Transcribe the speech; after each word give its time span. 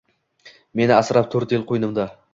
Seni 0.79 0.95
asrab 0.95 1.31
to’rt 1.37 1.57
yil 1.57 1.69
qo’ynimda… 1.73 2.13